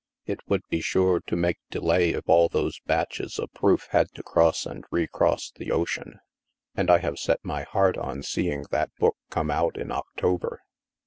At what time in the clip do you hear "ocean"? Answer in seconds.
5.71-6.17